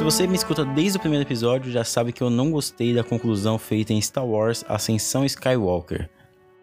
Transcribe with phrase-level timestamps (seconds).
[0.00, 3.04] Se você me escuta desde o primeiro episódio, já sabe que eu não gostei da
[3.04, 6.08] conclusão feita em Star Wars Ascensão Skywalker.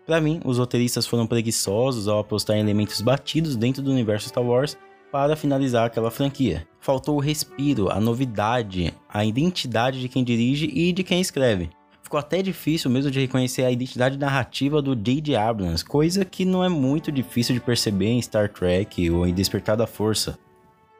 [0.08, 4.44] Para mim, os roteiristas foram preguiçosos ao apostar em elementos batidos dentro do universo Star
[4.44, 4.76] Wars
[5.12, 6.68] para finalizar aquela franquia.
[6.80, 11.70] Faltou o respiro, a novidade, a identidade de quem dirige e de quem escreve.
[12.08, 15.36] Ficou até difícil mesmo de reconhecer a identidade narrativa do J.J.
[15.36, 19.76] Abrams, coisa que não é muito difícil de perceber em Star Trek ou em Despertar
[19.76, 20.40] da Força.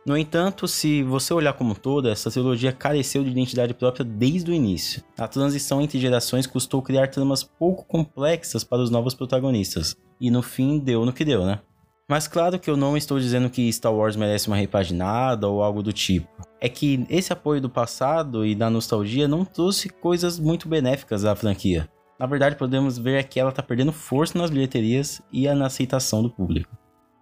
[0.06, 4.54] No entanto, se você olhar como toda, essa trilogia careceu de identidade própria desde o
[4.54, 5.02] início.
[5.18, 10.42] A transição entre gerações custou criar tramas pouco complexas para os novos protagonistas, e no
[10.42, 11.62] fim deu no que deu, né?
[12.06, 15.82] Mas claro que eu não estou dizendo que Star Wars merece uma repaginada ou algo
[15.82, 16.37] do tipo.
[16.60, 21.36] É que esse apoio do passado e da nostalgia não trouxe coisas muito benéficas à
[21.36, 21.88] franquia.
[22.20, 26.30] Na verdade, podemos ver que ela está perdendo força nas bilheterias e na aceitação do
[26.32, 26.76] público.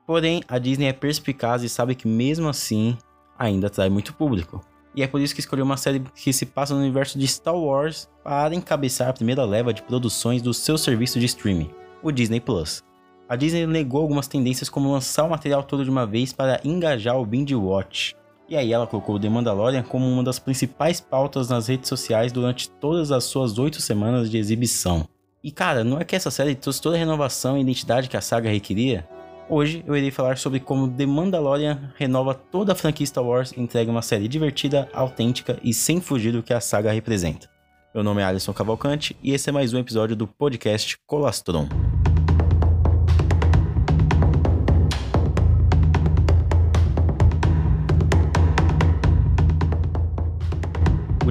[0.08, 2.97] Porém, a Disney é perspicaz e sabe que mesmo assim
[3.38, 4.61] ainda atrai muito público.
[4.95, 7.55] E é por isso que escolheu uma série que se passa no universo de Star
[7.55, 11.70] Wars para encabeçar a primeira leva de produções do seu serviço de streaming,
[12.02, 12.81] o Disney Plus.
[13.27, 17.20] A Disney negou algumas tendências como lançar o material todo de uma vez para engajar
[17.20, 18.16] o binge watch.
[18.47, 22.69] E aí ela colocou The Mandalorian como uma das principais pautas nas redes sociais durante
[22.69, 25.07] todas as suas oito semanas de exibição.
[25.43, 28.21] E cara, não é que essa série trouxe toda a renovação e identidade que a
[28.21, 29.07] saga requeria?
[29.49, 33.61] Hoje eu irei falar sobre como The Mandalorian renova toda a franquia Star Wars e
[33.61, 37.47] entrega uma série divertida, autêntica e sem fugir do que a saga representa.
[37.93, 41.94] Meu nome é Alisson Cavalcante e esse é mais um episódio do podcast Colastron.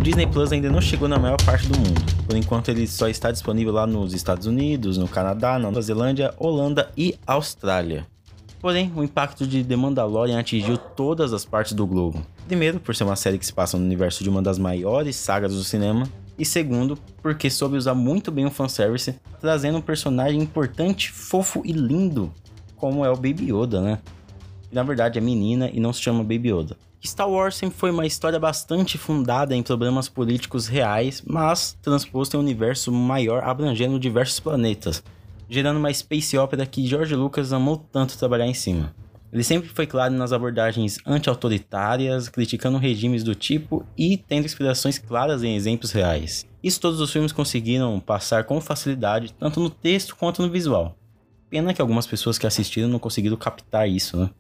[0.05, 1.99] Disney Plus ainda não chegou na maior parte do mundo.
[2.27, 6.35] Por enquanto, ele só está disponível lá nos Estados Unidos, no Canadá, na Nova Zelândia,
[6.37, 8.07] Holanda e Austrália.
[8.61, 12.21] Porém, o impacto de The Mandalorian atingiu todas as partes do globo.
[12.47, 15.55] Primeiro, por ser uma série que se passa no universo de uma das maiores sagas
[15.55, 16.07] do cinema,
[16.39, 21.73] e segundo, porque soube usar muito bem o fanservice, trazendo um personagem importante, fofo e
[21.73, 22.31] lindo,
[22.77, 23.99] como é o Baby Yoda, né?
[24.71, 26.77] na verdade é menina e não se chama Baby Yoda.
[27.07, 32.41] Star Wars sempre foi uma história bastante fundada em problemas políticos reais, mas transposto em
[32.41, 35.03] um universo maior abrangendo diversos planetas,
[35.49, 38.95] gerando uma space opera que George Lucas amou tanto trabalhar em cima.
[39.31, 45.43] Ele sempre foi claro nas abordagens anti-autoritárias, criticando regimes do tipo e tendo inspirações claras
[45.43, 46.47] em exemplos reais.
[46.63, 50.97] Isso todos os filmes conseguiram passar com facilidade, tanto no texto quanto no visual.
[51.51, 54.31] Pena que algumas pessoas que assistiram não conseguiram captar isso, né?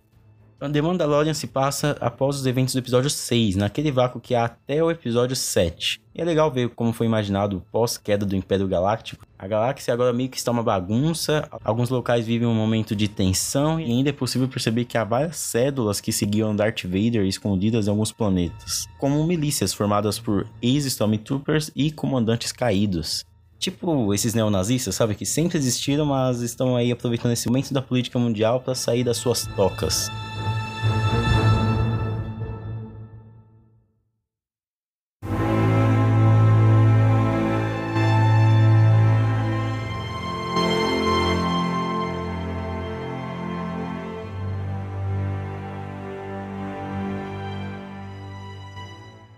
[0.72, 4.82] The Mandalorian se passa após os eventos do episódio 6, naquele vácuo que há até
[4.82, 6.00] o episódio 7.
[6.14, 9.26] E é legal ver como foi imaginado pós-queda do Império Galáctico.
[9.38, 13.78] A galáxia agora meio que está uma bagunça, alguns locais vivem um momento de tensão
[13.78, 17.91] e ainda é possível perceber que há várias cédulas que seguiam Darth Vader escondidas em
[17.91, 23.25] alguns planetas, como milícias formadas por ex-Stormtroopers e comandantes caídos.
[23.58, 25.14] Tipo esses neonazistas, sabe?
[25.14, 29.16] Que sempre existiram, mas estão aí aproveitando esse momento da política mundial para sair das
[29.16, 30.10] suas tocas.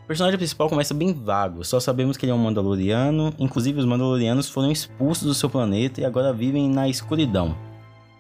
[0.07, 3.85] O personagem principal começa bem vago, só sabemos que ele é um Mandaloriano, inclusive os
[3.85, 7.57] Mandalorianos foram expulsos do seu planeta e agora vivem na escuridão.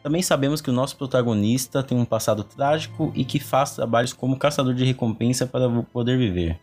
[0.02, 4.36] Também sabemos que o nosso protagonista tem um passado trágico e que faz trabalhos como
[4.36, 6.58] caçador de recompensa para poder viver.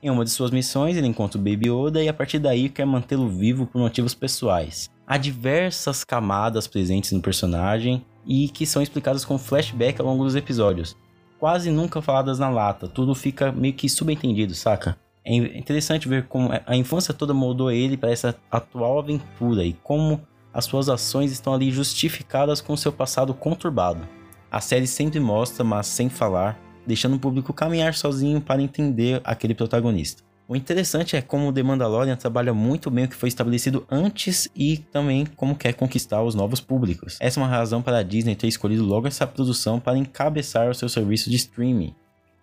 [0.00, 2.86] Em uma de suas missões, ele encontra o Baby Yoda e a partir daí quer
[2.86, 4.88] mantê-lo vivo por motivos pessoais.
[5.04, 10.36] Há diversas camadas presentes no personagem e que são explicadas com flashback ao longo dos
[10.36, 10.96] episódios,
[11.38, 14.96] quase nunca faladas na lata, tudo fica meio que subentendido, saca?
[15.24, 20.20] É interessante ver como a infância toda moldou ele para essa atual aventura e como
[20.54, 24.06] as suas ações estão ali justificadas com seu passado conturbado.
[24.50, 29.54] A série sempre mostra, mas sem falar, deixando o público caminhar sozinho para entender aquele
[29.54, 30.22] protagonista.
[30.48, 34.78] O interessante é como The Mandalorian trabalha muito bem o que foi estabelecido antes e
[34.78, 37.18] também como quer conquistar os novos públicos.
[37.20, 40.74] Essa é uma razão para a Disney ter escolhido logo essa produção para encabeçar o
[40.74, 41.92] seu serviço de streaming.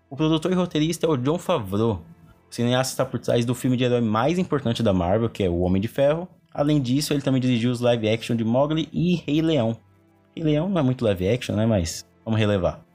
[0.10, 2.04] O produtor e roteirista é o John Favreau.
[2.52, 5.50] O cineasta está por trás do filme de herói mais importante da Marvel, que é
[5.50, 6.28] O Homem de Ferro.
[6.54, 9.78] Além disso, ele também dirigiu os live action de Mowgli e Rei Leão.
[10.36, 11.66] Rei Leão não é muito live action, né?
[11.66, 12.86] Mas vamos relevar.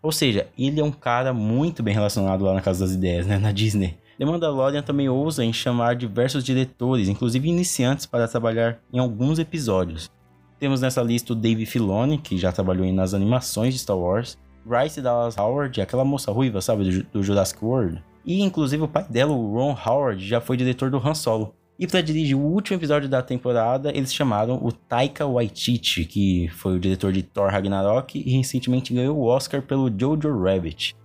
[0.00, 3.36] Ou seja, ele é um cara muito bem relacionado lá na Casa das Ideias, né?
[3.36, 3.98] Na Disney.
[4.18, 10.10] The Mandalorian também ousa em chamar diversos diretores, inclusive iniciantes, para trabalhar em alguns episódios.
[10.58, 14.36] Temos nessa lista o Dave Filoni, que já trabalhou nas animações de Star Wars,
[14.66, 19.32] Bryce Dallas Howard, aquela moça ruiva, sabe, do, Jurassic World, e inclusive o pai dela,
[19.32, 21.54] o Ron Howard, já foi diretor do Han Solo.
[21.78, 26.74] E para dirigir o último episódio da temporada, eles chamaram o Taika Waititi, que foi
[26.74, 30.96] o diretor de Thor Ragnarok e recentemente ganhou o Oscar pelo Jojo Rabbit.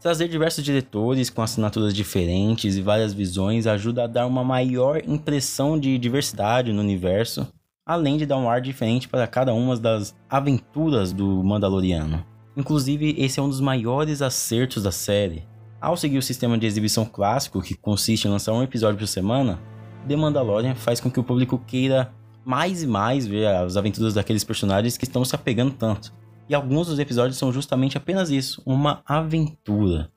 [0.00, 5.78] Trazer diversos diretores com assinaturas diferentes e várias visões ajuda a dar uma maior impressão
[5.78, 7.46] de diversidade no universo,
[7.84, 12.24] além de dar um ar diferente para cada uma das aventuras do Mandaloriano.
[12.56, 15.46] Inclusive, esse é um dos maiores acertos da série.
[15.78, 19.60] Ao seguir o sistema de exibição clássico, que consiste em lançar um episódio por semana,
[20.08, 22.10] The Mandalorian faz com que o público queira
[22.42, 26.10] mais e mais ver as aventuras daqueles personagens que estão se apegando tanto.
[26.50, 30.10] E alguns dos episódios são justamente apenas isso, uma aventura.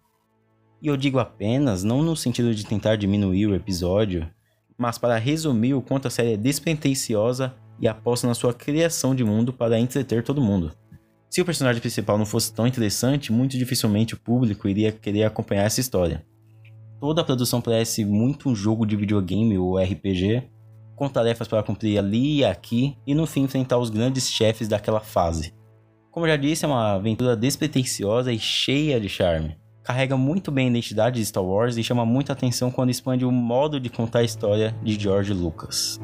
[0.81, 4.27] E eu digo apenas, não no sentido de tentar diminuir o episódio,
[4.75, 9.23] mas para resumir o quanto a série é despretensiosa e aposta na sua criação de
[9.23, 10.71] mundo para entreter todo mundo.
[11.29, 15.65] Se o personagem principal não fosse tão interessante, muito dificilmente o público iria querer acompanhar
[15.65, 16.25] essa história.
[16.99, 20.49] Toda a produção parece muito um jogo de videogame ou RPG,
[20.95, 24.99] com tarefas para cumprir ali e aqui, e no fim enfrentar os grandes chefes daquela
[24.99, 25.53] fase.
[26.13, 29.57] Como já disse, é uma aventura despretensiosa e cheia de charme.
[29.81, 33.31] Carrega muito bem a identidade de Star Wars e chama muita atenção quando expande o
[33.31, 35.99] modo de contar a história de George Lucas.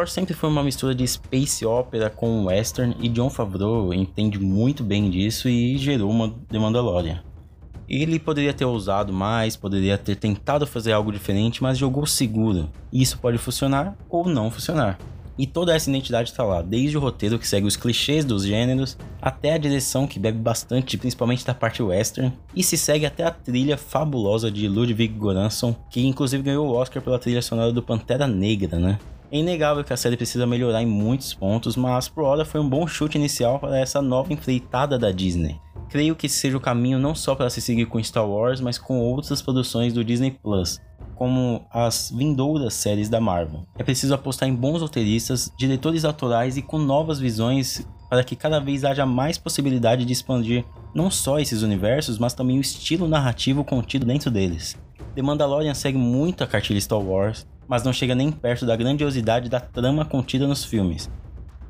[0.00, 4.82] Wars sempre foi uma mistura de space opera com western e John Favreau entende muito
[4.82, 7.22] bem disso e gerou uma The Mandalorian.
[7.86, 12.70] Ele poderia ter ousado mais, poderia ter tentado fazer algo diferente, mas jogou seguro.
[12.90, 14.98] Isso pode funcionar ou não funcionar.
[15.36, 18.96] E toda essa identidade está lá, desde o roteiro que segue os clichês dos gêneros,
[19.20, 23.30] até a direção que bebe bastante, principalmente da parte western, e se segue até a
[23.30, 28.26] trilha fabulosa de Ludwig Göransson, que inclusive ganhou o Oscar pela trilha sonora do Pantera
[28.26, 28.98] Negra, né?
[29.32, 32.68] É inegável que a série precisa melhorar em muitos pontos, mas por hora foi um
[32.68, 35.60] bom chute inicial para essa nova enfeitada da Disney.
[35.88, 38.98] Creio que seja o caminho não só para se seguir com Star Wars, mas com
[38.98, 40.80] outras produções do Disney Plus,
[41.14, 43.64] como as vindouras séries da Marvel.
[43.78, 48.58] É preciso apostar em bons roteiristas, diretores autorais e com novas visões para que cada
[48.58, 53.62] vez haja mais possibilidade de expandir não só esses universos, mas também o estilo narrativo
[53.62, 54.76] contido dentro deles.
[55.14, 59.48] The Mandalorian segue muito a cartilha Star Wars, mas não chega nem perto da grandiosidade
[59.48, 61.08] da trama contida nos filmes.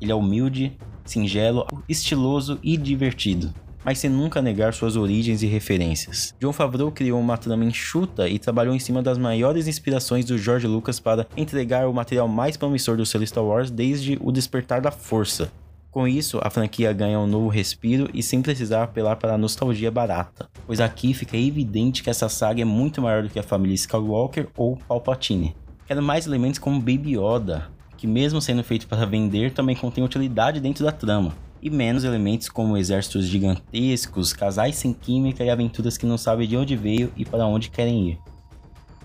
[0.01, 0.75] Ele é humilde,
[1.05, 3.53] singelo, estiloso e divertido,
[3.85, 6.33] mas sem nunca negar suas origens e referências.
[6.39, 10.65] John Favreau criou uma trama enxuta e trabalhou em cima das maiores inspirações do George
[10.65, 14.89] Lucas para entregar o material mais promissor do selo Star Wars desde o despertar da
[14.89, 15.51] força.
[15.91, 19.91] Com isso, a franquia ganha um novo respiro e sem precisar apelar para a nostalgia
[19.91, 23.75] barata, pois aqui fica evidente que essa saga é muito maior do que a família
[23.75, 25.53] Skywalker ou Palpatine.
[25.91, 27.67] Quero mais elementos como Baby Yoda,
[27.97, 31.33] que mesmo sendo feito para vender, também contém utilidade dentro da trama.
[31.61, 36.55] E menos elementos como exércitos gigantescos, casais sem química e aventuras que não sabem de
[36.55, 38.19] onde veio e para onde querem ir.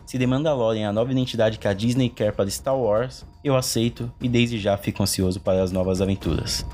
[0.06, 3.56] Se The Mandalorian é a nova identidade que a Disney quer para Star Wars, eu
[3.56, 6.64] aceito e desde já fico ansioso para as novas aventuras.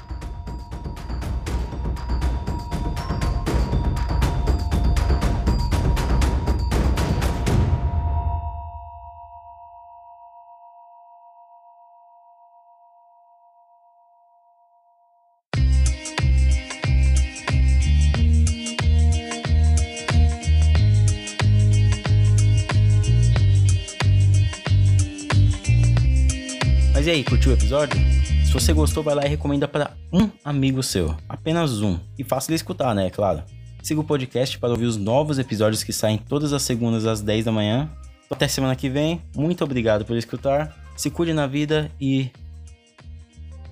[27.02, 27.98] Mas e aí, curtiu o episódio?
[28.46, 32.48] Se você gostou, vai lá e recomenda para um amigo seu, apenas um, e faça
[32.48, 33.42] ele escutar, né, é claro.
[33.82, 37.46] Siga o podcast para ouvir os novos episódios que saem todas as segundas às 10
[37.46, 37.90] da manhã.
[38.30, 39.20] Até semana que vem.
[39.34, 40.76] Muito obrigado por escutar.
[40.96, 42.30] Se cuide na vida e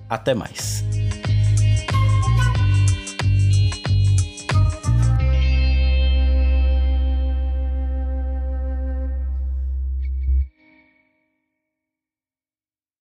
[0.09, 0.80] até mais.